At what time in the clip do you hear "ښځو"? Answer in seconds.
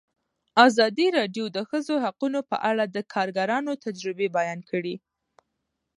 1.69-1.95